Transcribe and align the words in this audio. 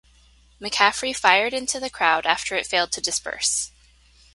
McCaffrey 0.59 1.15
fired 1.15 1.53
into 1.53 1.79
the 1.79 1.87
crowd 1.87 2.25
after 2.25 2.55
it 2.55 2.65
failed 2.65 2.91
to 2.93 2.99
disperse. 3.01 3.69